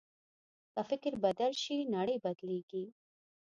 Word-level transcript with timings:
که 0.73 0.81
فکر 0.89 1.13
بدل 1.25 1.51
شي، 1.61 1.77
نړۍ 1.95 2.17
بدلېږي. 2.25 2.85